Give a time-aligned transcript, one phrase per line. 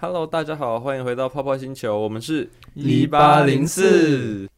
[0.00, 4.48] Hello，大家好，欢迎回到泡泡星球，我们是一八零四，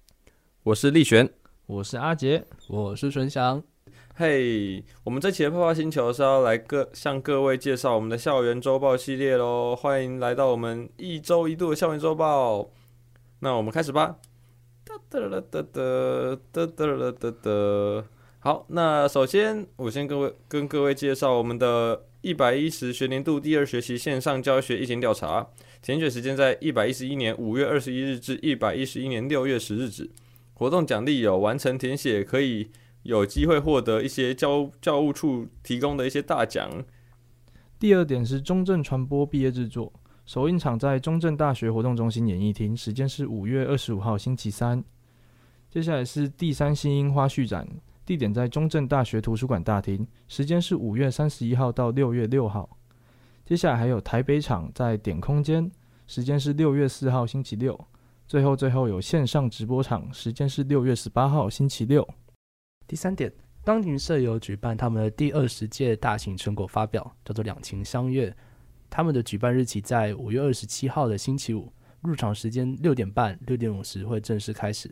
[0.65, 1.31] 我是立璇，
[1.65, 3.63] 我是阿杰，我是纯祥。
[4.15, 12.69] 嘿，hey, 我们这期的泡泡星球是要来各向各位介绍我们的校园周报系列喽，欢迎来到我们一周一度的校园周报。
[13.39, 14.17] 那我们开始吧。
[14.85, 18.05] 哒哒哒哒哒哒哒哒哒。
[18.41, 25.49] 好，那首先我先各位跟各位介绍我们的一百一十学年度第二学期线上教学疫情调查，
[25.81, 30.11] 填写时间在一百一十一年五月二十一日至一百一十一年六月十日止。
[30.55, 32.71] 活动奖励有完成填写可以。
[33.03, 36.85] 有机会获得一些教教务处提供的一些大奖。
[37.79, 39.91] 第二点是中正传播毕业制作，
[40.27, 44.85] 首映场在中正大学活动中心演艺厅，时间是五月二十五号星期三。
[45.71, 47.67] 接下来是第三新樱花序展，
[48.11, 52.69] 地点在中正大学图书馆大厅，时间是五月三十一号到六月六号。
[53.45, 55.71] 接下来还有台北场在点空间，
[56.09, 57.87] 时间是六月四号星期六。
[58.27, 62.05] 最后最后有线上直播场，时间是六月十八号星期六。
[62.89, 68.37] 第三点，当年社有举办他们的第二十届大型成果发表，叫做“两情相悦”。
[68.91, 74.91] 他们的举办日期在五月二十七号的星期五，入场时间六点半，六点五十会正式开始。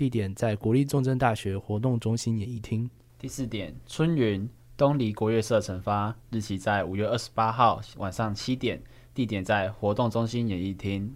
[0.00, 2.88] 地点在国立重症大学活动中心演艺厅。
[3.18, 11.14] 第四点，春云东离国乐社成发，日期在五月二十八号晚上七点，地点在活动中心演艺厅。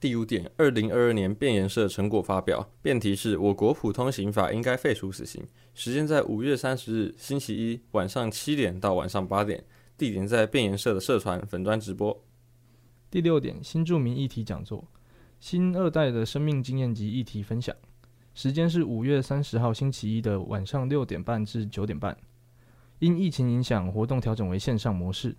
[0.00, 9.62] 第五点，二零二二年辩研社成果发表，辩题是我国普通刑法应该废除死刑，时间在五月三十日星期一晚上七点到晚上八点，
[9.96, 12.20] 地点在辩研社的社团粉专直播。
[13.08, 14.88] 第六点，新著名议题讲座，
[15.38, 17.76] 新二代的生命经验及议题分享，
[18.34, 22.16] 时间是五月三十号星期一的晚上六点半至九点半，
[23.00, 25.36] 因疫情影响，活动调整为线上模式。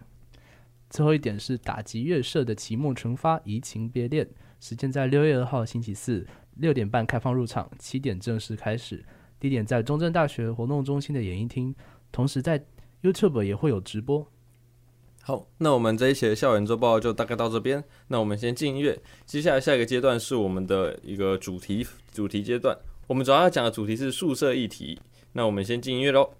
[0.89, 4.27] 最后一点是打击乐社的期末成发移情别恋。
[4.59, 9.03] 时间在六月二号星期四六点半开放入场，七点正式开始。
[9.39, 11.73] 地点在中正大学活动中心的演艺厅，
[12.11, 12.63] 同时在
[13.01, 14.29] YouTube 也会有直播。
[15.23, 17.83] 好，那我们这一期的校园周报就大概到这边。
[18.07, 22.75] 那我们先进音乐，接下来下一个阶段是我们的一个主题主题阶段。
[23.07, 24.99] 我们主要要讲的主题是宿舍议题。
[25.33, 26.31] 那我们先进音乐喽。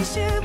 [0.00, 0.37] issues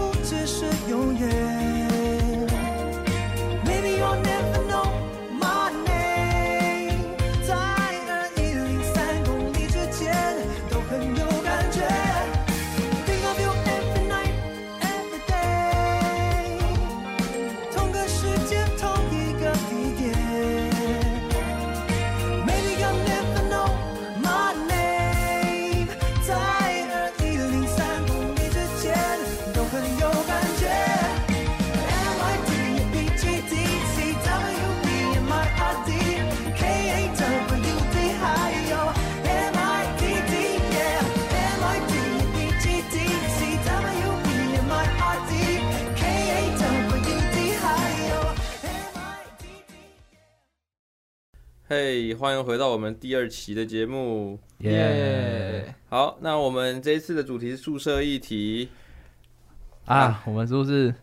[51.74, 55.74] 嘿，hey, 欢迎回到我们第二期的节目，耶 Yeah！
[55.90, 58.70] 好，那我们这一次的主题是宿舍议题
[59.86, 60.94] 啊，啊我们是不是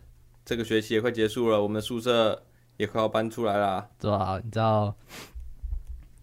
[0.45, 1.61] 这个学期也快结束了？
[1.61, 2.41] 我们的宿舍
[2.77, 4.39] 也快要搬出来了，对啊？
[4.41, 4.95] 你知道，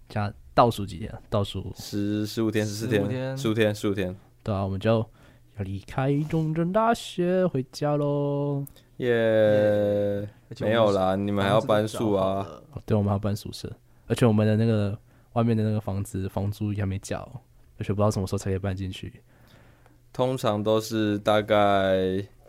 [0.08, 1.12] 加倒数几天？
[1.28, 8.64] 倒数十十五天，十四天，十五天，十五天，对啊，我们就要离开中正大学回家喽，
[8.96, 10.26] 耶！
[10.60, 12.46] 没有啦，你们还要搬宿啊？
[12.86, 13.70] 对，我们还要搬宿舍。
[14.08, 14.98] 而且我们的那个
[15.34, 17.30] 外面的那个房子房租也还没缴，
[17.78, 19.22] 而且不知道什么时候才可以搬进去。
[20.12, 21.96] 通常都是大概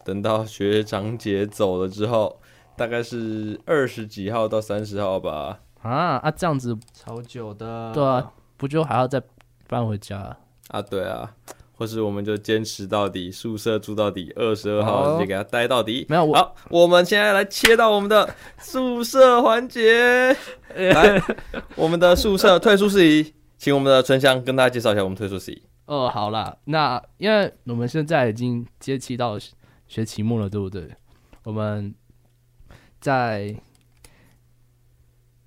[0.03, 2.41] 等到学长姐走了之后，
[2.75, 5.59] 大概是二十几号到三十号吧。
[5.81, 7.91] 啊啊，这样子超久的。
[7.93, 9.21] 对啊，不就还要再
[9.67, 10.35] 搬回家？
[10.69, 11.35] 啊，对啊。
[11.79, 16.05] 或是我们就坚持到底，宿舍住到底，二十二号直接给他待到底。
[16.09, 20.35] 没有，好，我们现在来切到我们的宿舍环节。
[20.75, 21.23] 来，
[21.77, 25.63] 我们的宿舍退宿事宜，请我们的春香跟大家介绍一下我们退宿事宜。
[25.85, 29.39] 哦，好啦，那因为我们现在已经接期到
[29.87, 30.85] 学期末了，对不对？
[31.45, 31.95] 我们
[32.99, 33.55] 在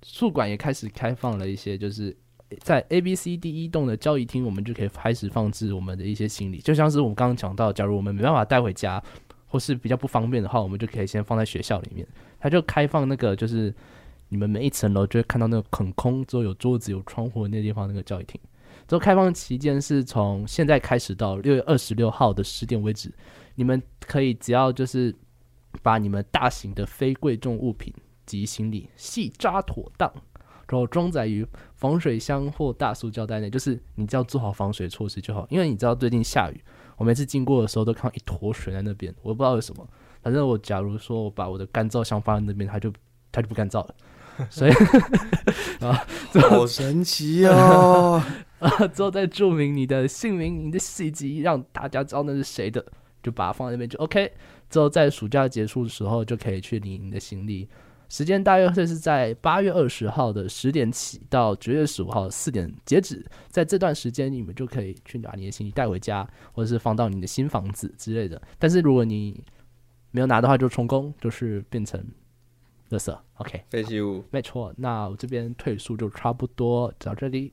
[0.01, 2.17] 宿管也开始开放了一些，就是。
[2.61, 9.01] 在 A、B、C、D 一栋的交易厅，我们就可以开始放置我们的一些行李，就像是我们刚刚讲到，假如我们没办法带回家，
[9.47, 12.07] 或是比较不方便的话，我们就可以先放在学校里面。
[12.39, 13.73] 它就开放那个，就是
[14.29, 18.39] 你们每一层楼就会看到那个很空，之后有桌子、有窗户的那地方，那个交易厅。
[18.87, 23.09] 之后开放期间是从现在开始到六月二十六号的十点为止，
[23.55, 25.15] 你们可以只要就是
[25.81, 27.93] 把你们大型的非贵重物品
[28.25, 30.11] 及行李细扎妥当。
[30.69, 31.45] 然后装载于
[31.75, 35.45] 防水箱或大塑胶袋内，就是你只要做好防水措施就好。
[35.49, 36.59] 因为你知道最近下雨，
[36.97, 39.87] 我每次经过的时候都看到一坨水在那边，我不知道为什么。
[40.21, 42.91] 反正我假如说我把我的干燥箱放在那边，它就
[43.31, 43.95] 它就不干燥了。
[44.49, 44.71] 所以
[45.79, 46.05] 啊，
[46.49, 48.19] 好神奇哦！
[48.57, 52.83] 啊， 之后再注明你的姓名、你的细节，让大家知道那是谁的，
[53.21, 54.31] 就把它放在那边就 OK。
[54.71, 57.69] 之后在暑假结束的时候，就可以去领你的行李。
[58.13, 68.39] 时间大约会是在八月二十号的十点起到九月十五号四点截止，在这段时间你们就可以去把你的行李带回家，或者是放到你的新房子之类的。
[68.59, 69.43] 但是如果你
[70.11, 71.99] 没有拿的话，就充公，就是变成
[72.91, 73.17] 垃圾。
[73.37, 74.71] OK，废弃物，没错。
[74.77, 77.51] 那我这边退宿就差不多到这里。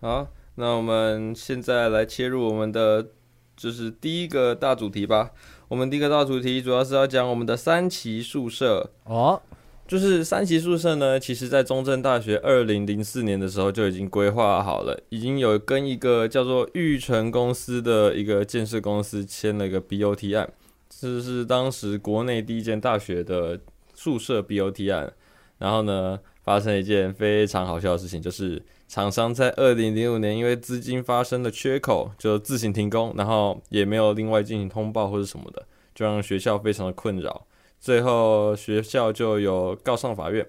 [0.00, 3.08] 好，那我们现在来切入我们的
[3.56, 5.32] 就是第一个大主题吧。
[5.66, 9.42] 我们第一个大主题主要是要讲我们的三期宿舍哦。
[9.86, 20.50] 就是三期宿舍呢，其实在中正大学二零零四年的时候就已经规划好了，已经有跟一个叫做玉成公司的一个建设公司签了一个 BOT 案，
[20.88, 23.60] 这是当时国内第一间大学的
[23.94, 25.12] 宿舍 BOT 案。
[25.58, 35.64] 然后呢，发生一件非常好笑的事情，就是厂商在二零零五年因为资金发生了缺口，就自行停工，然后也没有另外进行通报或者什么的，
[35.94, 37.46] 就让学校非常的困扰。
[37.82, 40.46] 最后学校就有告上法院，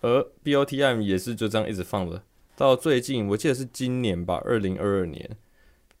[0.00, 2.22] 而 BOTM 也是就这样一直放着。
[2.54, 5.36] 到最近我记得是今年吧，二零二二年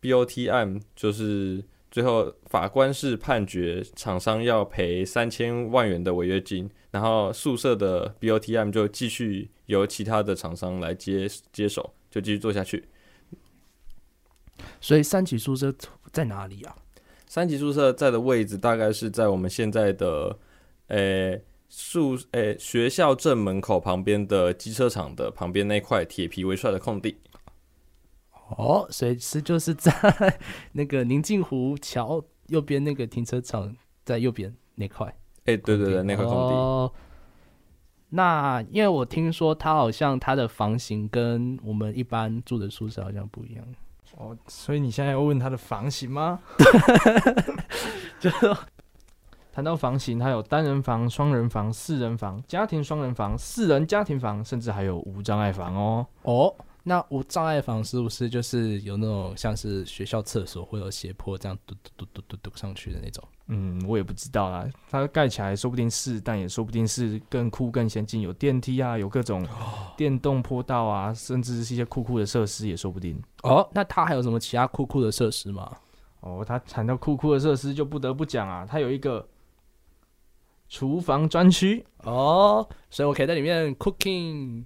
[0.00, 12.84] ，BOTM 就是最后法官是判决厂商要赔三千万元的违约金，然后宿舍的 BOTM 就继续由其他的厂商来接接手，就继续做下去。
[14.80, 15.74] 所以三级宿舍
[16.12, 16.76] 在哪里啊？
[17.26, 20.38] 三级宿舍在的位置大概是在我们现在的。
[20.92, 27.16] 诶、欸，宿诶、欸，学校正门口旁边的机车厂的旁边那块铁皮围出来的空地。
[28.58, 29.90] 哦，所以是就是在
[30.72, 33.74] 那个宁静湖桥右边那个停车场，
[34.04, 35.06] 在右边那块。
[35.46, 36.54] 诶、欸，对对对，那块空地。
[36.54, 36.92] 哦，
[38.10, 43.64] 那因为我听说它好像它的房型跟我们一般住的宿舍好像不一样。
[44.18, 46.38] 哦，所以你现在要问它的房型吗？
[48.20, 48.30] 就。
[49.52, 56.06] 谈到房型，它有单人房、双人房、四人房、家庭双人房、四人家庭房，甚至还有无障碍房哦。
[56.22, 56.54] 哦，
[56.84, 63.22] 那无障碍房是不是就是有那种像是学校厕所会有斜坡这样嘟嘟嘟嘟嘟嘟上去的那种？
[63.48, 64.66] 嗯，我也不知道啦。
[64.90, 69.46] 它盖起来说不定是，但也说不定是更酷、更先进，有电梯啊，有各种
[69.98, 73.22] 电动坡道啊，甚至是一些酷酷的设施也说不定。
[73.42, 75.70] 哦，那它还有什么其他酷酷的设施吗？
[76.20, 79.28] 哦，它谈到酷酷的设施就不得不讲啊，它有一个。
[80.72, 84.64] 厨房专区哦，所以我可以在里面 cooking，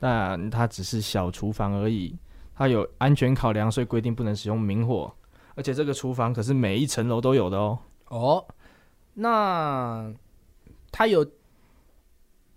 [0.00, 2.18] 但它只是小厨房而已。
[2.56, 5.14] 它有安全考量，所以规定不能使用明火。
[5.54, 7.78] 而且这个厨房可是每一层楼都有的哦。
[8.08, 8.44] 哦，
[9.14, 10.12] 那
[10.90, 11.24] 它有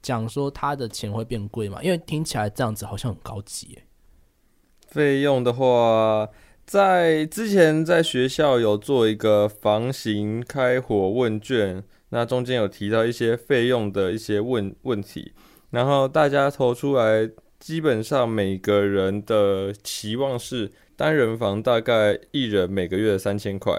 [0.01, 1.79] 讲说它的钱会变贵吗？
[1.83, 3.83] 因为听起来这样子好像很高级耶。
[4.87, 6.27] 费用的话，
[6.65, 11.83] 在之前在学校有做一个房型开火问卷。
[12.09, 15.33] 那中间有提到一些费用的一些问问题，
[15.71, 23.77] 然后大家投出来，基本上每个人的期望是单人房大概一人每个月三千块，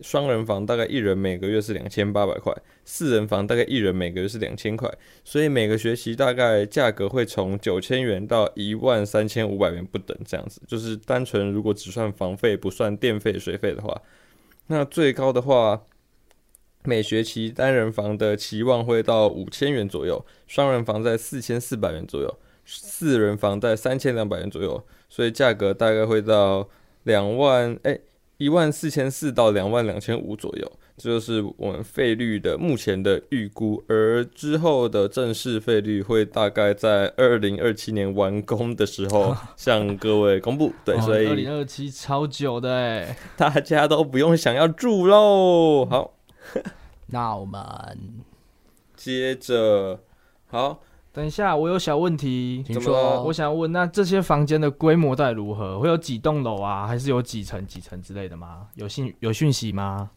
[0.00, 2.54] 双人房大概一人每个月是两千八百块，
[2.84, 4.90] 四人房大概一人每个月是两千块，
[5.24, 14.00] 所以每个学期大概价格会从九千元到一万三千五百元不等这样子，就是单纯如果只算房费不算电费水费的话。
[14.68, 15.84] 那最高的话，
[16.86, 26.68] 每学期单人房的期望会到五千元左右，双人房在四千四百元左右，四人房在三千两百元左右，所以价格大概会到
[27.02, 27.98] 两万哎
[28.38, 30.72] 一万四千四到两万两千五左右。
[30.98, 40.72] 这就是我们费率的目前的预估，而之后的正式费率会大概在二零二七年完工的时候 向各位公布。
[40.86, 45.84] 对，所以二零二七超久的哎，大家都不用想要住喽。
[45.84, 46.15] 好，
[47.08, 47.62] 那我们
[48.94, 50.00] 接着，
[50.46, 50.80] 好，
[51.12, 53.22] 等一下，我有小问题，请怎么说。
[53.24, 55.78] 我想问，那这些房间的规模在如何？
[55.78, 56.86] 会有几栋楼啊？
[56.86, 58.68] 还是有几层几层之类的吗？
[58.74, 60.10] 有信有讯息吗？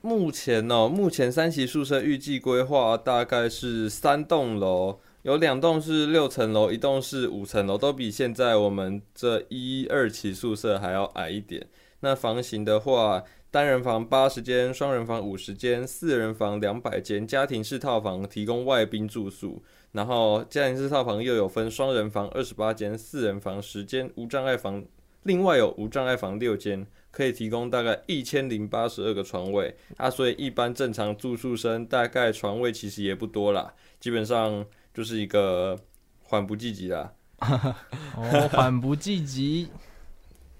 [0.00, 11.68] 目前呢、喔，目前三期宿舍预计规划大概是三栋楼，有两栋是六层楼，一栋是五层楼，都比现在我们这一二期宿舍还要矮一点。
[12.00, 13.22] 那房型的话，
[13.52, 19.62] 单人房八十间，双人房五十间，四人房两百间，家庭式套房提供外宾住宿。
[19.92, 24.82] 然后家庭式套房又有分双人房二十八间，四人房十间，无障碍房
[25.24, 26.86] 另外有无障碍房六间。
[27.10, 35.78] 可以提供大概一千零八十二个床位啊，所以一般正常住宿生大概床位其实也不多啦，基本上就是一个
[36.22, 37.12] 缓不济急啦。
[38.16, 39.68] 哦，缓不济急。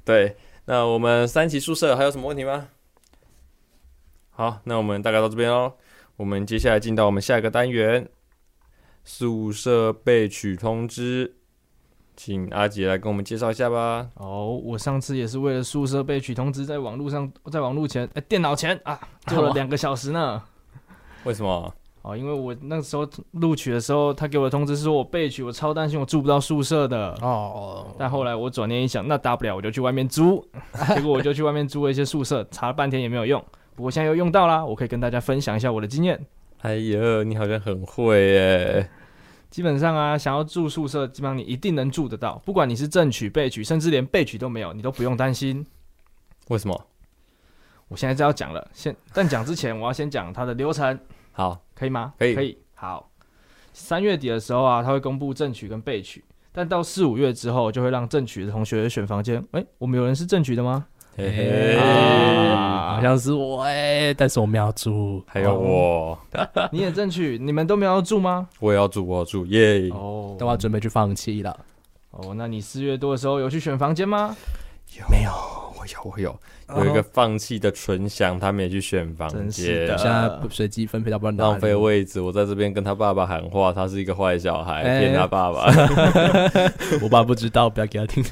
[0.04, 2.68] 对，那我们三期宿舍还有什么问题吗？
[4.34, 5.74] 好，那我们大概到这边哦。
[6.16, 8.08] 我们接下来进到我们下一个单元，
[9.04, 11.36] 宿舍备取通知。
[12.14, 14.08] 请阿杰来跟我们介绍一下吧。
[14.14, 20.42] 哦，我上次也是为了宿舍被取通知，在网络上，在网络前，哎、欸，电脑前啊，坐了两个小时呢。
[21.24, 21.74] 为什么？
[22.02, 27.12] 哦，因为我那时候录取的时候，他给我的通知是说我被取，我超担心我住不到宿舍的。
[27.22, 27.94] 哦。
[27.98, 30.46] 但后来我转念一想，那大不了我就去外面租。
[30.94, 33.42] 结果我就去外面租了一些宿舍，查了半天也没有用。
[33.74, 36.24] 不过现在又用到啦，我可以跟大家分享一下我的经验。
[36.60, 38.90] 哎呦，你好像很会耶。
[39.50, 45.66] 基本上啊，想要住宿舍，基本上你一定能住得到，不管你是正取、备取，甚至连备取都没有，你都不用担心。
[46.48, 46.86] 为什么？
[47.88, 50.98] 我现在就要讲了，先 但讲之前，我要先讲它的流程。
[51.32, 52.14] 好，可以吗？
[52.18, 52.56] 可以，可以。
[52.74, 53.10] 好，
[53.72, 59.38] 三月底的时候啊，他会公布正取跟备取，但到四五月之后，就会让正取的同学选房间。
[59.50, 60.86] 哎、欸，我们有人是正取的吗？
[61.14, 66.18] 嘿嘿，啊、好像是我哎、欸，但是我们要住，还有我，
[66.70, 68.48] 你也争取，你们都没有要住吗？
[68.60, 69.94] 我也要住，我要住，耶、yeah！
[69.94, 71.54] 哦，都要准备去放弃了。
[72.12, 74.34] 哦，那你四月多的时候有去选房间吗？
[74.98, 75.30] 有没有？
[75.78, 82.20] 我有，我有，有一个放弃的纯享，他们也去选房间，现在随机分配到不然浪费位置。
[82.20, 85.66] 我在这边跟他爸爸喊话，他是一个坏小孩，骗、欸、他爸爸。
[87.02, 88.24] 我爸不知道，不要给他听。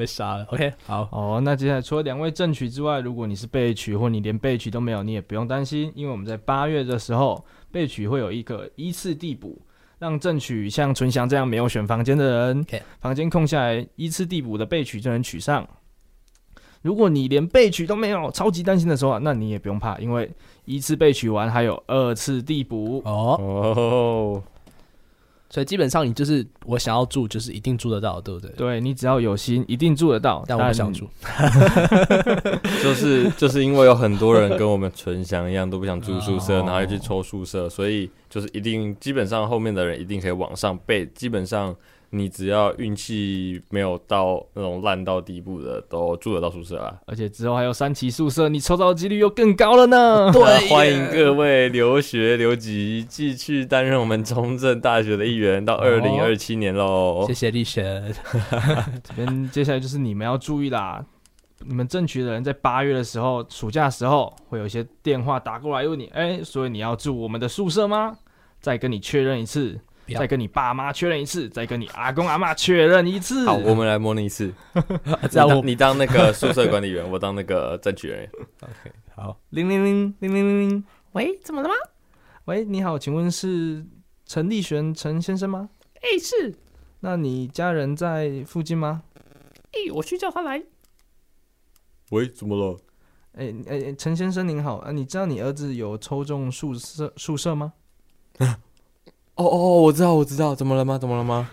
[0.00, 1.40] 被杀了，OK，好哦。
[1.44, 9.60] 那接下来除了两位正取之外，如果你是被取或你连被取都没有，你也不用担心，因为我们在八月的时候被取会有一个依次递补，
[9.98, 12.66] 让正取像纯祥这样没有选房间的人.
[13.00, 15.68] 房间空下来依次递补的被取就能取上。
[16.82, 20.30] 如果你连被取都没有，超级担心的时候，那你也不用怕，因为
[20.64, 23.36] 一次被取完还有二次递补哦。
[23.38, 24.42] 哦
[25.50, 28.50] 所以基本上你就是我想要住，就是一定住得到，对不对？
[28.52, 30.42] 对，你只要有心，一定住得到。
[30.46, 31.08] 但我不想住，
[32.82, 41.76] 就是就是因为有很多人跟我们纯祥一样都不想住宿舍，然后又去抽宿舍，所以就是一定基本上后面的人一定可以往上背，基本上。
[42.12, 46.98] 你只要运气没有到那种烂到地步的，都住得到宿舍啊！
[47.06, 50.30] 而且之后还有三期宿舍，你抽到的几率又更高了呢。
[50.34, 57.24] 对， 欢迎各位留学留级，继续担任我们中正大学的一员，到二零二七年喽、哦！
[57.28, 58.12] 谢谢立神。
[59.04, 61.04] 这边接下来就是你们要注意啦，
[61.64, 68.16] 你们正取的人在八月的时候，暑假的时候会有一些电话打过来问你，哎、欸，所以你要住我们的宿舍吗？
[68.60, 69.78] 再跟你确认一次。
[70.14, 73.44] 再跟你爸妈确认一次，再跟你阿公阿妈确认一次。
[73.46, 74.52] 好，我们来模拟一次。
[75.30, 78.30] 这样，你当那个宿舍管理员，我当那个争取人员。
[78.62, 79.40] OK，好。
[79.50, 81.74] 铃铃铃铃铃铃铃，喂，怎么了吗？
[82.46, 83.84] 喂，你好，请问是
[84.26, 85.68] 陈立璇陈先生吗？
[85.96, 86.54] 哎、欸，是。
[87.00, 89.02] 那你家人在附近吗？
[89.72, 90.62] 哎、欸，我去叫他来。
[92.10, 92.78] 喂，怎么了？
[93.34, 97.72] 哎哎，陈先生您好啊，你知道你儿子有抽中宿舍宿舍吗？
[99.40, 100.98] 哦哦，我知道，我知道，怎么了吗？
[100.98, 101.48] 怎么了吗？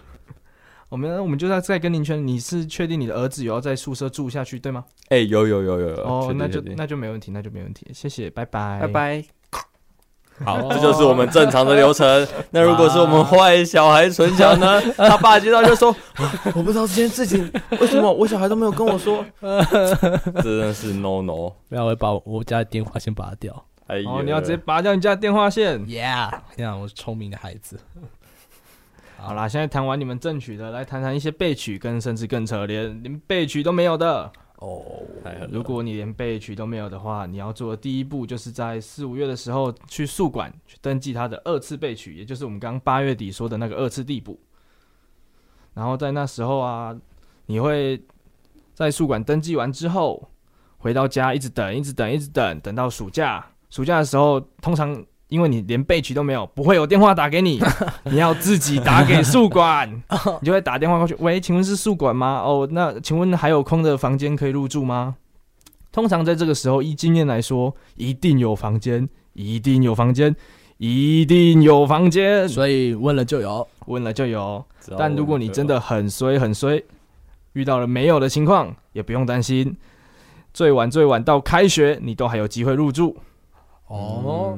[0.90, 4.86] 我们我们就在在跟您确认，你是确定你的儿子有要在宿舍住下去，对吗？
[5.10, 6.04] 哎、欸，有有有有有。
[6.04, 9.24] 哦，那就那就没问题，那就没问题，谢谢，拜拜，拜拜。
[10.46, 12.06] 好，这就是我们正常的流程。
[12.52, 14.80] 那如果是我们坏小孩存小呢？
[14.96, 15.94] 他爸接到就说：
[16.54, 19.26] “我不知道这件事情为什么我小孩都没有跟我说。
[20.44, 23.66] ”真的是 no no，没有，我会把我家的电话先拔掉。
[23.88, 25.80] 哦，你要直接拔掉你家电话线。
[25.86, 27.80] Yeah，这样我是聪明的孩子。
[29.18, 34.32] 好啦，现在谈完你们正曲的，来谈谈一些备曲跟甚至更扯，连连备曲都没有的。
[34.58, 34.84] 哦，
[35.52, 44.40] 如果你连备曲都没有的话，你要做的第一步就是在四五月的时候去宿管去登记他的二次备曲，也就是我们刚八月底说的那个二次递补。
[45.74, 46.96] 然后在那时候啊，
[47.46, 48.04] 你会
[48.74, 50.30] 在宿管登记完之后，
[50.80, 53.46] 回到家一直等，一直等，一直等，等到暑假。
[53.70, 57.62] 暑假的时候，通常因为你连备取都没有，不会有电话打给你，
[58.06, 59.90] 你要自己打给宿管，
[60.42, 61.16] 你就会打电话过去。
[61.20, 62.42] 喂，请问是宿管吗？
[62.46, 65.16] 哦，那请问还有空的房间可以入住吗？
[65.92, 70.36] 通常在这个时候，依经验来说，一定有房间，一定有房间，
[70.78, 72.48] 一定有房间。
[72.48, 74.64] 所以问了就有，问了就有。
[74.98, 76.82] 但如果你真的很衰很衰，
[77.54, 79.76] 遇到了没有的情况，也不用担心，
[80.54, 83.18] 最晚最晚到开学，你都还有机会入住。
[83.88, 84.58] 哦。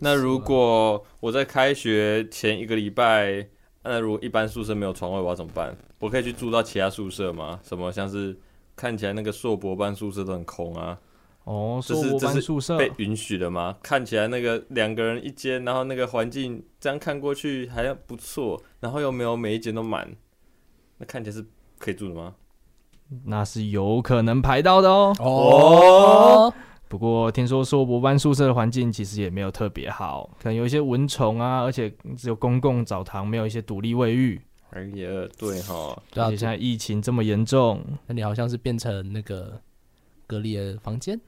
[0.00, 3.48] 那如果我在开学前一个礼拜，
[3.82, 5.74] 那如果一般宿舍没有床位，我要怎么办？
[6.00, 7.58] 我可以去住到其他宿舍吗？
[7.62, 8.38] 什么像是
[8.76, 10.98] 看起来那个硕博班宿舍都很空啊？
[11.44, 13.74] 哦，硕博班宿舍被允许的吗？
[13.82, 20.14] 看起来那个两个人一间，然后那个环境这样看过去还不错，然后又没有每一间都满，
[20.98, 21.42] 那看起来是
[21.78, 22.34] 可以住的吗？
[23.24, 25.14] 那是有可能排到的哦。
[25.20, 26.54] 哦。
[26.92, 34.38] 不过听说硕博班宿舍的环境其实也没有特别好，可能有一些蚊虫啊，而且只有公共澡堂，没有一些独立卫浴。
[34.72, 35.08] 哎呀，
[35.38, 39.58] 对哈，而且现在疫情这么严重，那你好像是变成那个
[40.26, 41.18] 隔离的房间，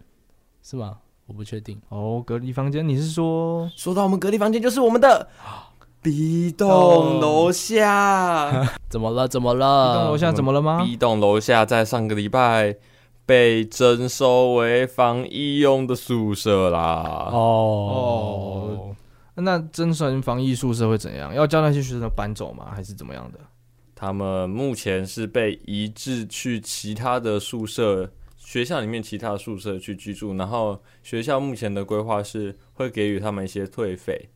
[0.63, 0.99] 是吗？
[1.25, 1.81] 我不确定。
[1.89, 3.67] 哦，隔离房间，你是说？
[3.75, 5.27] 说到我们隔离房间，就是我们的
[6.03, 6.69] B 栋
[7.21, 8.77] 楼下。
[8.91, 9.27] 怎么了？
[9.27, 12.77] 怎么了？B 栋楼下怎么了吗？B 栋楼下在上个礼拜。
[13.27, 17.31] 被征收为防疫用的宿舍啦！
[17.33, 18.97] 哦，哦，
[19.35, 21.35] 那征收防疫宿舍会怎样？
[21.35, 22.71] 要叫那些学生搬走吗？
[22.75, 23.39] 还是怎么样的？
[23.95, 30.37] 他们目前是被移至去其他的宿舍，学校里面其他的宿舍去居住。
[30.37, 34.29] 然后学校目前的规划是会给予他们一些退费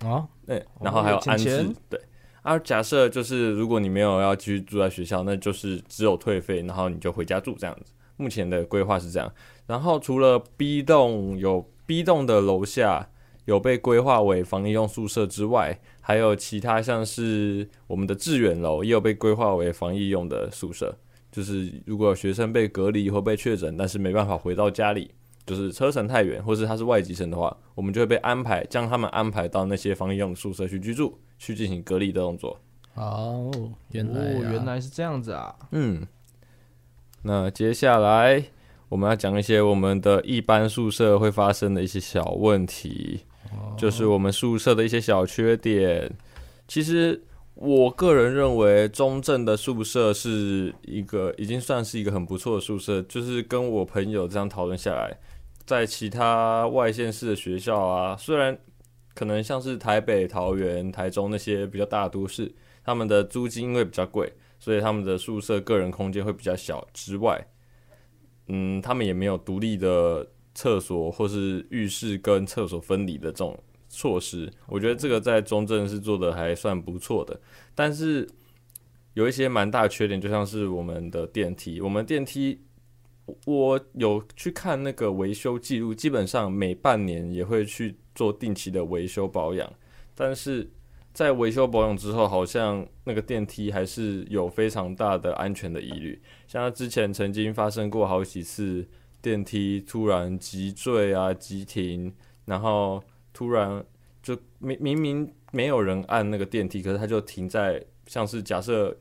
[0.00, 1.62] 啊，对，然后还有安置。
[1.62, 2.00] 哦、对，
[2.42, 7.92] 而假设就是如果你没有要继续住在学校，那就是只有退费，然后你就回家住这样子。
[8.16, 9.32] 目前的规划是这样，
[9.66, 13.10] 然后除了 B 栋有 B 栋的楼下
[13.44, 20.96] 有被规划为防疫用宿舍之外，还有其他像是我们的致远楼也有被规划为防疫用的宿舍。
[21.30, 25.10] 就是如果学生被隔离或被确诊，但是没办法回到家里，
[25.44, 32.60] 就是车程太远，或是他是外籍生的话，我们就会被安排将他们安排到那些防疫用的宿舍去居住，去进行隔离的动作。
[32.94, 33.50] 哦，
[33.90, 36.06] 原来、啊哦、原来是这样子啊，嗯。
[37.26, 38.44] 那接下来
[38.90, 43.20] 我们要讲一些我们的一般宿舍会发生的一些小问题，
[43.78, 46.12] 就是我们宿舍的一些小缺点。
[46.68, 47.22] 其实
[47.54, 55.16] 我个人认为中正的宿舍是一个已经算是一个很不错的宿舍，就是跟我朋友这样讨论下来，
[55.64, 58.56] 在其他外县市的学校啊，虽然
[59.14, 62.52] 可能像是台北、桃园、台中那些比较大的都市，
[62.84, 64.30] 他们的租金因为比较贵。
[64.64, 67.46] 所以他们的宿舍个人空间会比较小之外，
[68.46, 74.50] 嗯，他们也没有独立的厕所或是浴室跟厕所分离的这种措施。
[74.66, 77.38] 我觉得这个在中正是做的还算不错的，
[77.74, 78.26] 但是
[79.12, 81.82] 有一些蛮大缺点，就像是我们的电梯。
[81.82, 82.62] 我们电梯，
[83.44, 89.70] 我有去看那个维修记录，基本上每半年也会去做定期的维修保养，
[90.14, 90.70] 但是。
[91.14, 96.20] 在维修保养之后，好像那个电梯还是有非常大的安全的疑虑。
[96.48, 98.84] 像之前曾经发生过好几次
[99.22, 102.12] 电梯突然急坠啊、急停，
[102.46, 103.00] 然后
[103.32, 103.82] 突然
[104.20, 108.94] 就明明明没有人按那个电梯，可是它就停在像是假设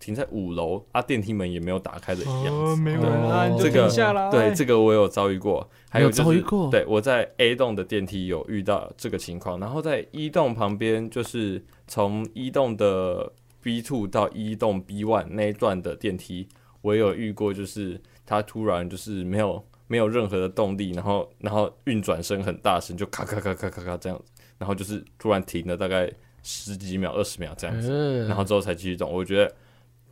[0.00, 2.46] 停在五楼啊，电梯门也没有打开的一样。
[2.46, 4.28] 哦，没有人按就停下来。
[4.30, 5.70] 对，这个我有遭遇过。
[5.88, 6.70] 还有、就是、遭遇过。
[6.70, 13.32] 对，我在 A 栋的电梯有遇到这个情况，然后在一栋旁边，就是从一栋的
[13.62, 16.48] B two 到一栋 B one 那一段的电梯，
[16.80, 24.24] 我有遇过，就是它突然就是没有没有任何的动力，然后然后运转声很大声，就咔咔咔咔咔咔这样子，
[24.56, 26.10] 然后就是突然停了大概
[26.42, 29.12] 十几秒、二十秒这样子，然后之后才继续动。
[29.12, 29.52] 我觉得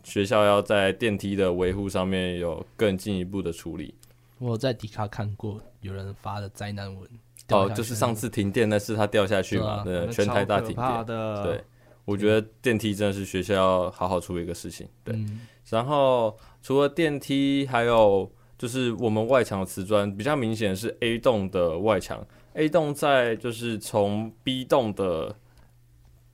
[0.08, 3.94] 学校要在电梯的维护上面有更进一步的处理。
[4.38, 7.08] 我在迪卡看过有人发的灾难文。
[7.50, 11.06] 哦，就是上次停电那次它掉下去嘛，对全台大停电。
[11.06, 11.64] 的，对，
[12.04, 14.86] 我觉得电梯真的是学校要好好处理一个事情。
[15.04, 25.34] 对，嗯然后除了电梯，还有就是我们外墙的瓷砖比较明显是 A 栋的外墙，A 栋在就是从 B 栋的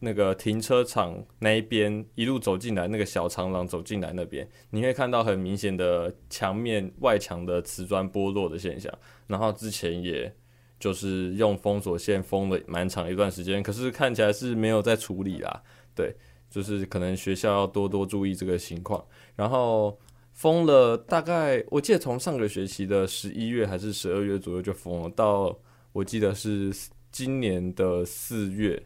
[0.04, 8.92] 那个停车场那一边一路走进来，那个小长廊走进来那边，你会看到很明显的墙面外墙的瓷砖剥落的现象。
[9.26, 10.32] 然后之前也
[10.78, 15.62] 就是用封锁线封了蛮长一段时间，可是看起来是没有在处理啦。
[15.94, 16.14] 对，
[16.50, 19.02] 就是可能学校要多多注意这个情况。
[19.34, 19.98] 然后
[20.32, 25.58] 封了大概，我记得从上个学期的十一月还是十二月左右就封了，到
[25.92, 26.70] 我记得是
[27.10, 28.82] 今年的四月，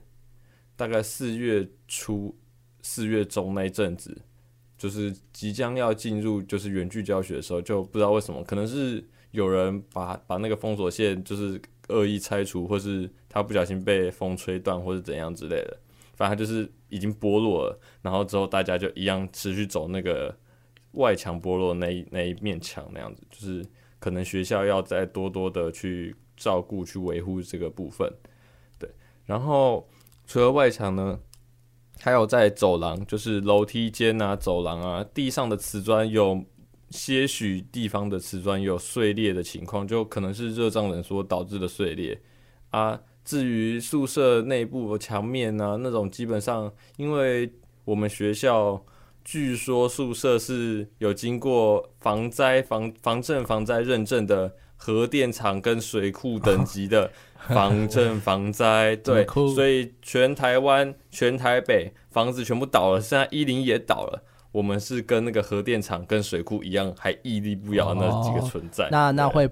[0.79, 2.39] 大概四月初、
[2.83, 4.17] 四月中那一阵子，
[4.79, 15.77] 就是即将要进入就是远距教学的时候，就不知道为什么，可能是有人把把那个封锁线就是恶意拆除，或是他不小心被风吹断，或是怎样之类的。
[16.15, 20.33] 反正就是已经剥落了，然后之后大家就一样持续走那个
[20.93, 23.67] 外墙剥落那一那一面墙那样子，就是
[23.99, 28.09] 可能学校要再多多的去照顾、去维护这个部分。
[28.79, 28.89] 对，
[29.27, 29.89] 然后
[30.29, 31.19] 除了外墙呢，
[32.01, 36.45] 还有在走廊，就是楼梯间啊、走廊啊，地上的瓷砖有
[36.91, 42.21] 些许地方的瓷砖有碎裂的情况，就可能是热胀冷缩导致的碎裂
[42.69, 43.01] 啊。
[43.25, 47.51] 至于宿舍内部墙面啊，那种基本上，因为
[47.87, 48.85] 我们学校
[49.25, 57.11] 据说宿舍是有经过防灾、防防震、防灾认证的核电厂跟水库等级的
[57.49, 68.89] 防震防灾， 对，所以全台湾、全台北房子全部倒了，现在一零也倒了，我们是跟那个核电厂跟水库一样，还屹立不摇那几个存在。
[68.91, 69.51] 那那会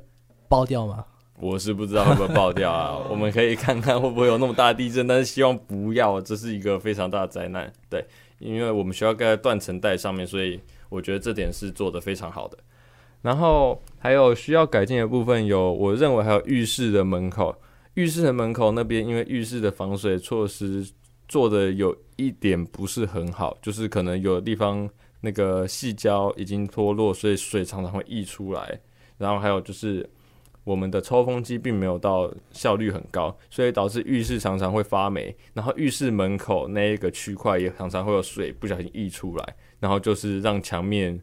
[0.48, 1.04] 爆掉吗？
[1.38, 7.70] 我是不知道会不会爆掉啊，我们可以看看会不会有那么大的地震，但是希望不要，这是一个非常大的灾难。
[7.90, 8.02] 对，
[8.38, 10.58] 因为我们学校盖在断层带上面，所以
[10.88, 12.56] 我觉得这点是做得非常好的。
[13.26, 17.52] 然后还有需要改进的部分有，我认为还有浴室的门口，
[17.94, 20.88] 浴室的门口那边，因为浴室的防水措施
[21.26, 24.88] 做的有一点不是很好，就是可能有的地方
[25.22, 28.80] 那个细胶已经脱落，所以水常常会溢出来。
[29.18, 30.08] 然后还有就是。
[30.66, 35.32] 我们的抽风机并没有到效率很高，所以导致浴室常常会发霉。
[35.54, 41.16] 然后浴室门口那一个区块也常常会有水不小心溢出来，然后就是让墙面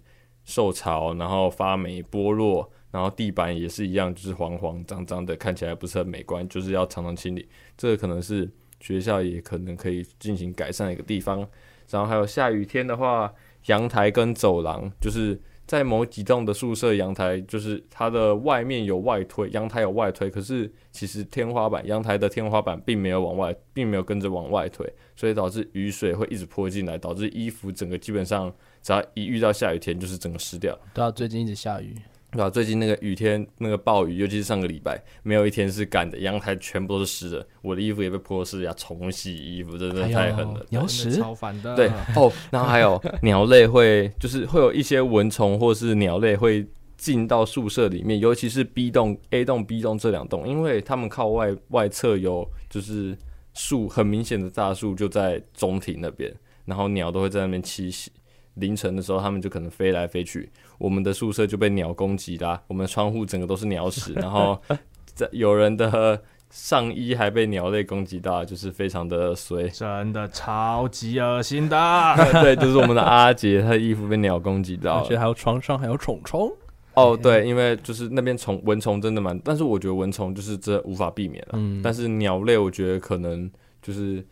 [0.45, 7.47] 受潮，然后发霉剥落，然后地板也是一样，就是黄黄脏脏的，看起来不是很美观，就是要常常清理。
[7.77, 11.47] 这个可能是学校也可能可以进行改善的一个地方。
[11.89, 13.34] 然后还有下雨天的话，
[13.67, 15.39] 阳台跟走廊就是。
[15.65, 28.53] 在某几栋的宿舍阳台，就是它的外面有外推，阳台有外推，可是其实天花板阳台的天花板并没有往外，并没有跟着往外推，所以导致雨水会一直泼进来，导致衣服整个基本上
[28.84, 30.78] 只要一遇到下雨天，就是整个湿掉。
[30.93, 31.96] 对啊，最近一直下雨。
[32.32, 40.65] 对啊，最近那个雨天，那个暴雨，尤其是上个礼拜，没有一天是干的，阳台全部都是湿的，我的衣服也被泼湿，要重洗衣服，真的太狠了。
[40.69, 41.76] 鸟屎超烦的。
[41.78, 46.65] 对哦，然后还有鸟类会，就是会有一些蚊虫或是鸟类会
[46.98, 53.15] 进到宿舍里面，尤其是 B 栋、A 栋、B 栋这两栋，因为他们靠外外侧有就是
[53.54, 56.34] 树，很明显的大树就在中庭那边，
[56.65, 58.12] 然后鸟都会在那边栖息。
[58.56, 62.62] 凌晨的时候，他们就可能飞来飞去，我们的宿舍就被鸟攻击啦。
[62.68, 64.62] 我们的窗户整个都是鸟屎， 然后
[65.06, 71.78] 在有人的上衣还被鸟类攻击到，就是非常的衰，真的超级恶心的。
[72.44, 76.52] 对，就是我们的阿杰，他的衣服被鸟攻击到，而且还有床上还有虫虫。
[76.94, 81.54] 哦，对，因为就是那边虫蚊虫真的蛮，但是我觉得蚊虫就是这无法避免了。
[81.54, 83.50] 嗯，但是鸟类我觉得可能
[83.82, 84.24] 就是。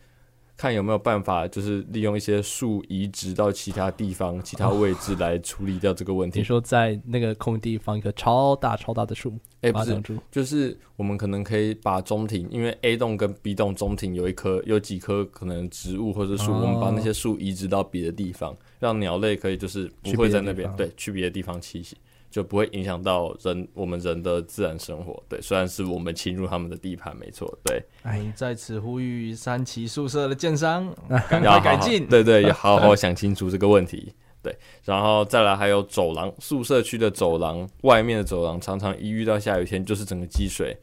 [0.61, 6.37] 看有没有办法，就是利用一些树移植到其他地方、其他位置来处理掉这个问题。
[6.37, 9.33] 你说在那个空地放一棵超大超大的树？
[9.61, 21.97] 哎，不是，就是我们可能可以把中庭，因为 A 栋跟 B 栋中庭有一棵、有几棵可能植物或者树，我们把那些树移植到别的地方，让鸟类可以就是不会在那边，对，去别的地方栖息。
[22.31, 25.21] 就不会影响到人，我们人的自然生活。
[25.27, 27.59] 对，虽然是我们侵入他们的地盘，没错。
[27.65, 30.91] 对，哎，在此呼吁三期宿舍的建商
[31.29, 32.07] 赶快改进。
[32.07, 34.13] 对对，要好好想清楚这个问题。
[34.41, 40.75] 对，然后再来还有走廊，宿舍区的走廊，外面的走廊，常常一遇到下雨天，就是整个积水，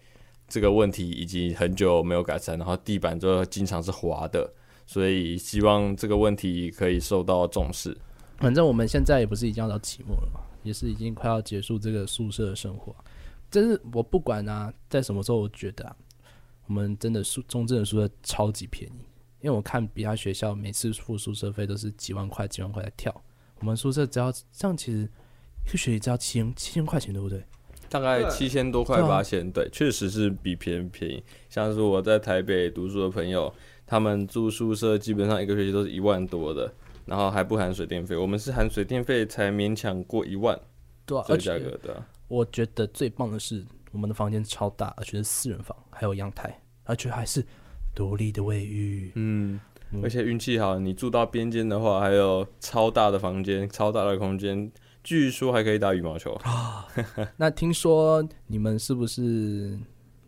[0.47, 4.49] 这个问题已经很久没有改善，然后地板就经常是滑的，
[4.87, 7.97] 所以希望这个问题可以受到重视。
[8.37, 10.41] 反正我们现在也不是已经要到期末了吗？
[10.69, 12.95] 也是已经快要结束这个宿舍的生活，
[13.51, 15.97] 真是我不管啊，在什么时候，我觉得啊，
[16.67, 19.01] 我们真的宿中正的宿舍超级便宜，
[19.41, 23.23] 因为我看别家学校每次付宿舍费都是几万块、几万块在跳，
[23.61, 25.09] 我们宿舍只要这样，其实
[25.67, 27.43] 一个学期只要七千七千块钱，对不对？
[27.89, 31.25] 大概七千多块八千，对，确实是比便宜便宜。
[31.49, 33.51] 像是我在台北读书的朋友，
[33.87, 36.71] 他们住宿舍基本上一个学期都是一万多的，
[37.09, 38.15] 然后还不含水电费。
[38.15, 40.59] 我们是含水电费才勉强过一万，
[41.07, 42.07] 对啊，这个而且价格的啊。
[42.29, 47.43] 我觉得最棒的是，我们的房间超大，而且是四人房，还有阳台，而且还是
[47.95, 49.11] 独立的卫浴。
[49.15, 49.59] 嗯，
[49.91, 54.71] 嗯而且运气好，你住到边间的话，还有超大的房间、超大的空间，
[55.03, 56.39] 据说还可以打羽毛球。
[57.39, 59.79] 那听说你们是不是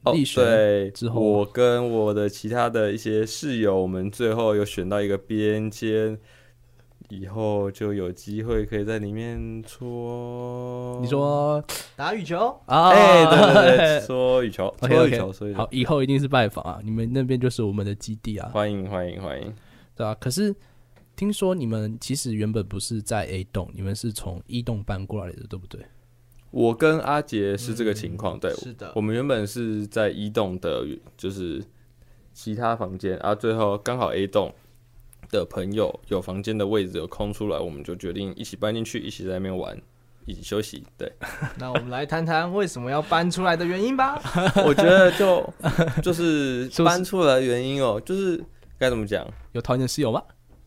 [0.05, 6.19] 哦对，之后我跟我的其他的一些室友，我们最后有选到一个边间，
[7.11, 10.99] 以后就有机会可以在里面搓。
[11.03, 11.63] 你说
[11.97, 12.89] 打羽球，啊？
[12.91, 16.81] 哎、对对对， 搓羽球搓羽球，所以好，以后一定是拜访啊！
[16.85, 19.53] 你们那边就是我们的基地啊，欢迎欢迎欢迎。
[19.97, 20.55] 对啊，可是
[21.17, 25.81] 听说你们其实原本不是在 A 栋，你们是从一栋搬过来的，对不对？
[26.53, 31.61] 我跟阿杰是这个情况，嗯对，是的我们原本是在一栋的，就是
[32.33, 34.55] 其他房间，啊，最后刚好 A 栋
[35.31, 39.81] 的朋友有房间的位置有空出来，我们就决定一起搬进去，一起在那边玩，
[40.27, 40.85] 一起休息。
[40.99, 41.11] 对，
[41.59, 44.21] 那我们来谈谈为什么要搬出来的原因吧。
[44.67, 45.49] 我觉得就
[46.03, 48.43] 就是搬出来的原因哦、就是
[48.79, 49.27] 该怎么讲？
[49.53, 50.23] 有讨厌的室友吗？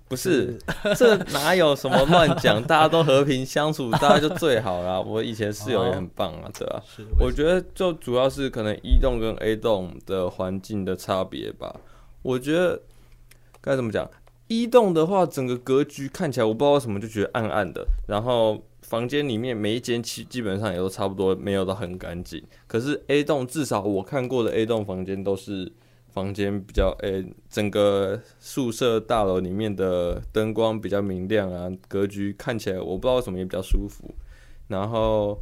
[0.09, 0.59] 不是，
[0.95, 2.61] 这哪有什么乱讲？
[2.61, 4.99] 大家都和平相处，大家就最好啦。
[4.99, 6.79] 我以前室友也很棒啊，对啊。
[6.85, 11.75] 是我觉得就主要是可能一栋跟 A 栋的环境的差别吧。
[12.21, 12.79] 我觉得
[13.59, 14.07] 该怎么讲？
[14.47, 22.43] 一栋的话，整个格局看起来我不知道为什么就觉得暗暗的，然后房间里面每一间基基本上也都差不多，没有到很干净。
[22.67, 25.71] 可是 A 栋至少我看过的 A 栋房间都是
[26.11, 34.13] 房间比较诶、整个宿舍大楼里面的灯光比较明亮啊，格局看起来我不知道为什么也比较舒服，
[34.67, 35.41] 然后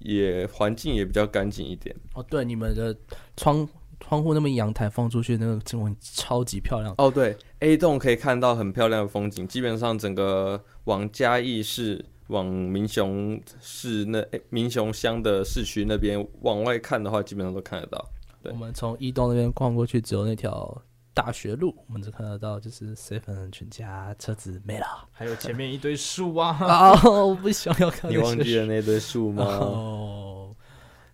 [0.00, 1.96] 也环境也比较干净一点。
[2.14, 2.94] 哦，对，你们的
[3.36, 3.66] 窗
[4.02, 6.94] 窗户那么阳台放出去那个景观超级漂亮。
[6.98, 18.04] 哦，对，A 栋可以看到很漂亮的风景，基本上整个往嘉义市、往民雄市那、诶民雄乡的市区那边往外看的话，基本上都看得到。
[18.42, 20.82] 对我们从一栋那边逛过去，只有那条
[21.14, 24.86] 大学路，我们只看得到就是 seven 全家车子没了。
[25.12, 28.10] 还有前面一堆树啊，啊， 我不想要看。
[28.10, 28.66] 你忘记了？
[28.66, 29.44] 那堆树吗？
[29.44, 30.31] 哦，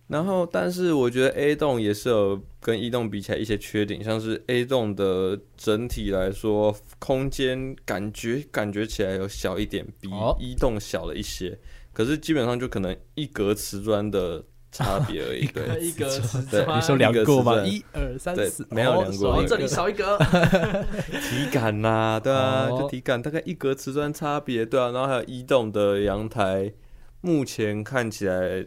[0.09, 11.59] 然后，但是我觉得 A 栋也是有跟一栋比起来一些缺点，像是 A 栋的整体来说，空间感觉感觉起来有小一点，比哦一栋小了一些。
[11.93, 15.45] 可是基本上就可能一格瓷砖的差别而已。
[15.45, 16.07] 对，一格
[16.49, 17.63] 砖你说量过吗？
[17.63, 20.17] 一一二三四，没有哦量过一个哦这里少一格，
[21.21, 24.89] 体感呐、对啊，哦就体感大概一格瓷砖差别，对啊。
[24.89, 26.73] 然后还有一栋的阳台，
[27.21, 28.65] 目前看起来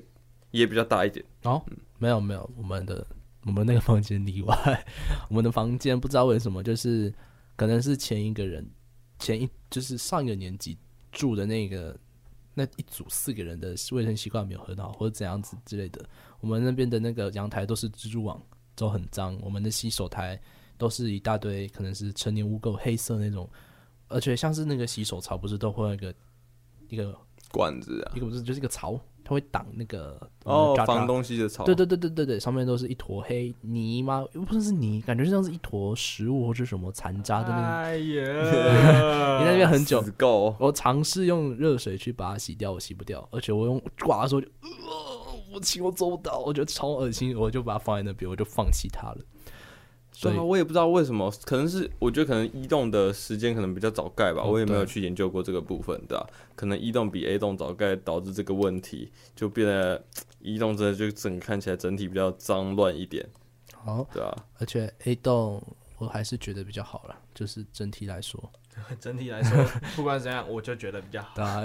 [0.52, 1.22] 也比较大一点。
[1.42, 1.60] 哦，
[1.98, 3.04] 没有没有，我们的
[3.44, 4.86] 我们那个房间例外，
[5.28, 7.12] 我们的房间不知道为什么，就是
[7.56, 8.64] 可能是前一个人
[9.18, 10.78] 前一就是上一个年级
[11.10, 11.98] 住的那个
[12.54, 16.04] 那一组四个人的卫生习惯没有很好，或者怎样子之类的。
[16.40, 18.40] 我们那边的那个阳台都是蜘蛛网，
[18.74, 19.38] 都很脏。
[19.42, 20.40] 我们的洗手台
[20.76, 23.48] 都是一大堆可能是成年污垢，黑色那种，
[24.08, 26.14] 而且像是那个洗手槽不是都会有一个
[26.88, 27.16] 一个
[27.50, 34.24] 管子啊一，个不是就是一个槽，它会挡那个哦，防东西的草，对对对对对对，上面都是一坨黑泥吗？
[34.32, 37.64] 又不是泥，感觉像是一坨食物或是什么残渣的那种。
[37.64, 40.54] 哎呀， 你在那边很久，够。
[40.58, 44.68] 我尝试用热水去把它洗掉，我洗不掉，而且我用刮的时候就，呃，
[45.54, 49.18] 我洗我做不到，我觉得超恶心，我就把它放在那边，我就放弃它了。
[50.22, 60.04] 所以对啊，我也不知道为什么，可能是我觉得可能一栋的时间可能比较早盖吧，哦我也没有去研究过这个部分，对啊，可能一栋比 A 栋早盖，导致这个问题就变得
[60.40, 63.28] 一栋真的就整看起来整体比较脏乱一点，
[63.74, 65.60] 好，对啊，而且 A 栋
[65.98, 68.40] 我还是觉得比较好了，就是整体来说，
[69.00, 69.64] 整体来说，
[69.96, 71.64] 不管怎样，我就觉得比较好对啊，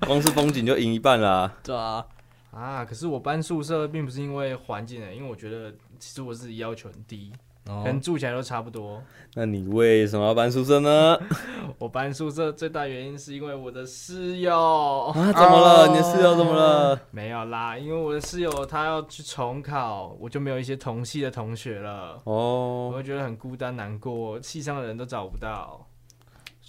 [0.06, 1.54] 光是风景就赢一半啦。
[1.62, 2.06] 对啊，
[2.50, 2.84] 啊。
[2.84, 7.32] 可是我搬宿舍并不是因为环境的，因为我觉得其实我自己要求很低，
[7.66, 7.82] 哦。
[7.84, 9.02] 可能住起来都差不多。
[9.34, 11.18] 那你为什么要搬宿舍呢？
[11.78, 15.12] 我搬宿舍最大原因是因为我的室友。
[15.14, 15.88] 啊，怎么了？
[15.88, 17.00] 你的室友怎么了？
[17.10, 22.88] 没有啦，因为我的室友他要去重考，我就没有一些同系的同学了，哦。
[22.88, 25.86] 我哦，会觉得很孤单难过，系上的人都找不到，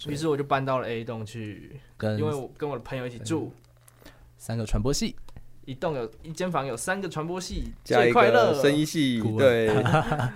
[0.08, 3.52] 于是我就搬到了 A 栋去，跟因为我跟我的朋友一起住，
[4.38, 5.16] 三个传播系，
[5.70, 8.54] 一栋有一间房有三个传播系，加快乐。
[8.54, 9.68] 个生医系，对，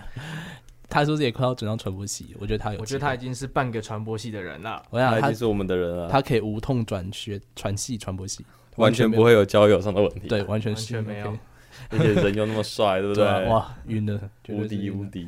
[0.87, 4.83] 他说自己快要转到传播系，我觉得他有，我觉得他已经是半个传播系的人了。
[4.91, 10.27] 我想他他已经是我们的人了，他可以无痛转学传系传播系，完全不会有交友上的问题。
[10.27, 11.35] 对，完全是完全没有。
[11.89, 13.25] 而且人又那么帅，对不对？
[13.25, 13.39] 啊？
[13.49, 15.27] 哇，晕了，绝对无敌无敌。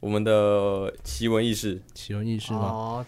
[0.00, 2.60] 我们的奇闻异事，奇闻异事吗？
[2.60, 3.06] 哦，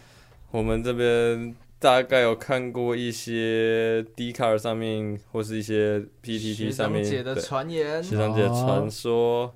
[0.50, 9.54] 我们这边大概有看过一些 d c a r 上面或是一些 PPT 上面长姐的对传言，学长姐传说，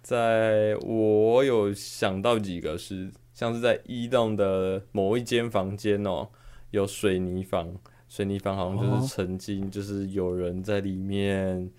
[0.00, 6.30] 在我有想到几个是，像是在一栋的某一间房间哦，
[6.70, 7.76] 有水泥房，
[8.08, 11.70] 水泥房好像就是曾经就是有人在里面，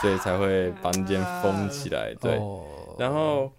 [0.00, 2.14] 所以才会把那间封起来。
[2.18, 2.64] 对，哦。
[2.98, 3.52] 然后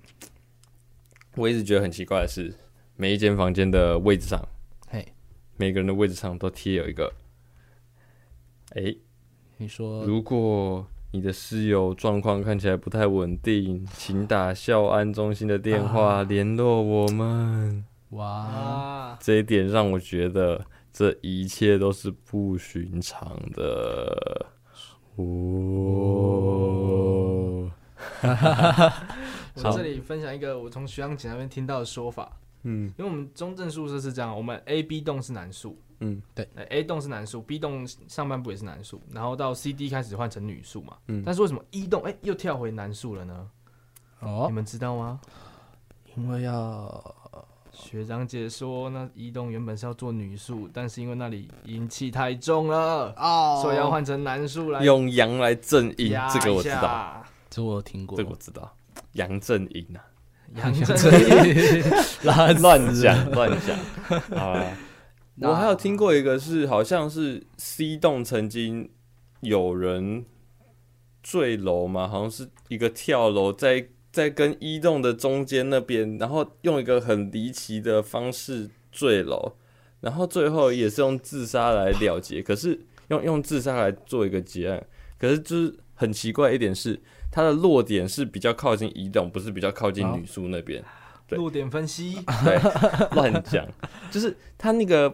[1.36, 2.52] 我一直觉得很奇怪的是，
[2.95, 4.47] 每一间房间的位置上，
[4.88, 5.06] 嘿，
[5.58, 7.13] 每个人的位置上都贴有一个，
[8.75, 8.95] 哎。
[9.58, 17.86] 你说如果你的室友状况看起来不太稳定，请打校安中心的电话联络我们。
[18.10, 24.47] 哇，啊，这一点让我觉得这一切都是不寻常的。
[25.15, 25.23] 哦，
[29.56, 32.91] 我这里分享一个我从徐阳姐那边听到的说法，嗯。
[32.97, 36.47] 因为我们中正宿舍是这样，我们 A、B 栋是男宿，嗯，对。
[36.56, 41.23] 呃，A 栋是男宿，B 栋上半部也是男宿，然后到 C、D 开始换成女宿嘛，嗯。
[41.26, 43.49] 但是为什么一栋哎又跳回男宿了呢？
[44.19, 44.45] 哦。
[44.49, 45.19] 你，们知道吗？
[46.15, 47.15] 因为要
[47.71, 53.60] 学长姐说，那一栋原本是要做女宿，但是因为那里阴气太重了，哦。
[53.63, 57.26] 所以要换成男宿来用阳来正阴，压这个我知道，下。
[57.49, 58.71] 这我有听过，这个我知道，
[59.13, 60.06] 阳正阴啊，
[60.55, 60.95] 杨正
[62.23, 63.77] 乱乱讲乱讲。
[64.37, 64.77] 啊。
[65.35, 68.87] 那我还有听过一个是，好像是 C 栋曾经
[69.41, 70.25] 有人
[71.23, 79.53] 坠楼嘛，好像是一个跳楼，在在跟一栋的中间那边，然后用一个很离奇的方式坠楼，
[80.01, 84.85] 然后最后也是用自杀来了结，可是用用自杀来做一个结案，
[85.17, 87.01] 可是就是很奇怪一点是，
[87.34, 90.84] 它的落点是比较靠近移动，不是比较靠近女宿那边。
[91.28, 91.36] 对。
[91.36, 92.60] 落点分析， 对，
[93.15, 93.67] 乱讲，
[94.12, 95.12] 就是它那个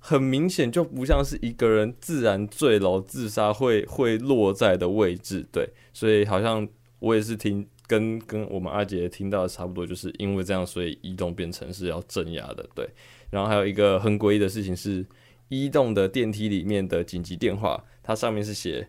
[0.00, 6.66] 很明显就不像是一个人自然坠楼自杀会会落在的位置，对，所以好像
[6.98, 12.88] 我也是听跟跟我们阿杰听到的差不多，就是因为这样，所以移动变成是要镇压的，对。
[13.30, 15.06] 然后还有一个很诡异的事情是，
[15.48, 18.88] 移动的电梯里面的紧急电话，它上面是写，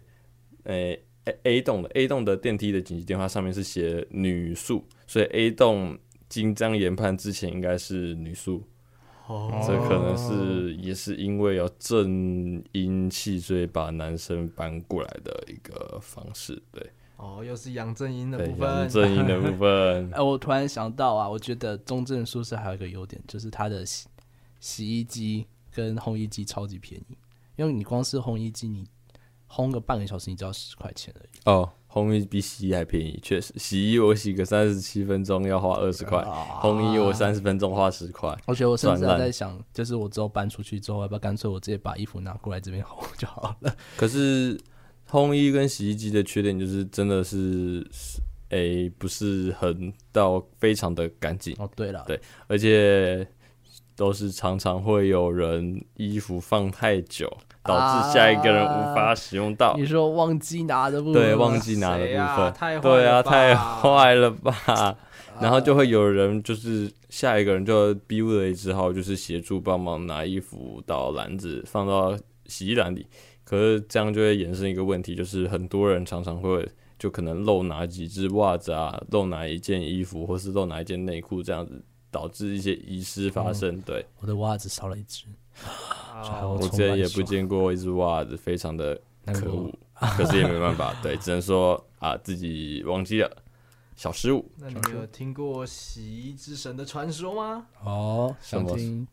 [0.63, 5.97] 诶、A A 栋的 A 栋的电梯的紧急电话上面是写女宿，所以 A 栋。
[6.27, 8.63] 经这样研判之前应该是女宿，
[9.27, 16.59] 哦这可能是也是因为要正阴气，所以把男生搬过来的一个方式。
[16.71, 16.83] 对，
[17.15, 24.07] 哦，又是杨正英的，部分阳，正阴的部分哎， 我突然想到啊，我觉得中正宿舍还有一个优点，就是它的洗
[24.59, 27.15] 洗衣机跟烘衣机超级便宜，
[27.55, 28.83] 因为你光是烘衣机，你
[29.49, 31.39] 烘个半个小时，你只要十块钱而已。
[31.45, 31.71] 哦。
[31.88, 36.21] 烘衣比洗衣还便宜，确实，洗衣我洗个三十七分钟要花二十块，
[36.62, 38.38] 烘衣我三十分钟花十块。
[38.47, 43.73] 而且我甚至还在想，就是我之后搬出去之后，要不要干脆我直接把衣服拿过来这边烘就好了？
[43.95, 44.60] 可是
[45.10, 47.89] 烘衣跟洗衣机的缺点就是真的是，
[48.49, 51.55] 诶、不是很到非常的干净。
[51.58, 53.25] 哦，对了，对而且
[53.95, 57.31] 都是常常会有人衣服放太久，
[57.65, 59.75] 导致下一个人无法使用到。
[59.78, 62.12] 你说忘记拿的部分，对，忘记拿的部
[62.62, 64.95] 分，对啊，太坏了吧？
[65.41, 73.06] 然后就会有人就是下一个人就逼不得已，只好就是协助帮忙拿衣服到篮子放到洗衣篮里。
[73.43, 76.65] 可是这样就会衍生一个问题，就是很多人常常会
[76.97, 83.80] 就可能漏拿几只袜子啊，漏拿一件衣服，或是漏拿一件内裤，这样子导致一些遗失发生。
[83.82, 85.36] 对，我的袜子少了一只，哦
[86.43, 89.71] 我之前也不见过一只袜子，非常的可恶，
[90.17, 93.43] 可是也没办法，对，只能说啊自己忘记了，
[93.95, 94.49] 小失误。
[94.57, 97.65] 那你们有听过洗衣之神的传说吗？
[97.83, 99.07] 哦，想听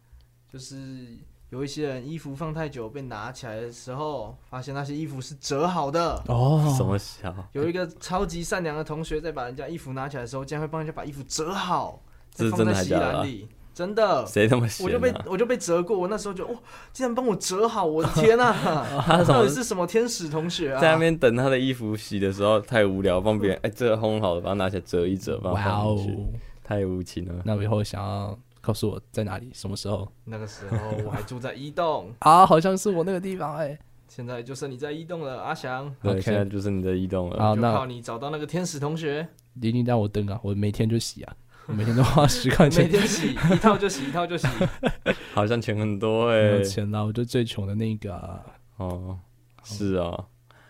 [0.50, 1.16] 就是
[1.50, 6.22] 有一些人衣服放太久被拿起来的时候，发现那些衣服是折好的。
[6.28, 7.34] 哦，什么小？
[7.52, 13.48] 有一个超级善良的同学，在把人家衣服拿起来的时候，竟然会帮人家把衣服折好，再这是真的放在洗衣还假的啊篮里。
[13.74, 14.86] 真的，谁那么闲、啊？
[14.86, 15.98] 我就被我就被折过。
[15.98, 16.54] 我那时候就哇，
[16.92, 17.84] 竟然帮我折好！
[17.84, 18.52] 我的天啊，
[19.06, 20.80] 他到底是什么天使同学啊？
[20.80, 26.22] 在那边等他的衣服洗的时候太无聊，帮别人哎、这个烘好了，把它拿起来折一折，把它哇哦放进去，
[26.62, 27.42] 太无情了。
[27.44, 32.44] 那我以后想要告诉我在哪里，什么时候那个时候我还住在一栋， 啊？
[32.46, 37.38] 好像是我那个地方哎、现在就剩你在一栋了，阿翔，对现在就是你在一栋了。
[37.42, 39.26] 好，那你找到那个天使同学，
[39.60, 40.38] 一定让我登啊！
[40.42, 41.41] 我每天就洗啊，我
[41.74, 42.90] 每天都花十块每钱。
[42.90, 44.46] 天洗一套就洗一套就洗。
[45.32, 48.40] 好像钱很多哎、没有钱啦，我就最穷的那个啊。
[48.76, 49.18] 哦，
[49.62, 50.26] 是哦。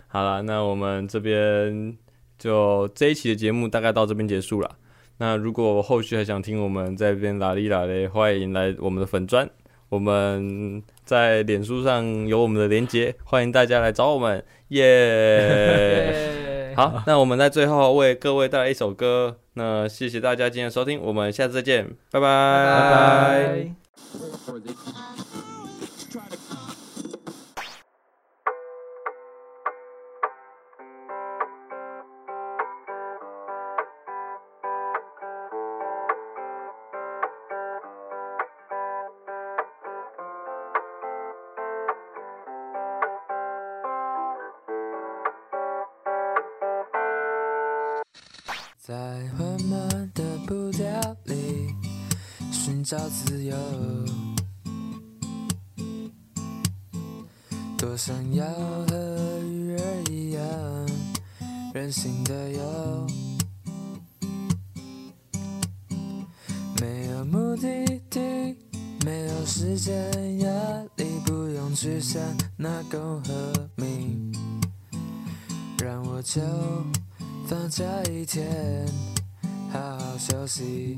[0.09, 1.97] 好了，那我们这边
[2.39, 4.71] 就这一期的节目大概到这边结束了。
[5.19, 9.49] 那如果后续还想听我们在这边拉里拉嘞，欢迎来我们的粉砖，
[9.89, 16.33] 我们在脸书上有我们的连接，欢迎大家来找我们，耶、耶
[16.77, 22.27] 好，那我们在最后为各位带来一首歌，那谢谢大家今天的收听，我们下次再见，拜拜。
[22.67, 22.91] 拜
[24.21, 25.32] 拜。
[52.65, 53.57] 寻找自由，
[57.77, 58.47] 多想要
[58.87, 60.43] 和鱼儿一样
[61.75, 63.07] 任性的游，
[66.81, 68.21] 没有目的地，
[69.05, 70.49] 没有时间压
[70.95, 72.23] 力，不用去想
[72.57, 74.33] 那公和名，
[75.83, 76.41] 让我就。
[77.49, 78.87] 放假一天，
[79.73, 80.97] 好好休息。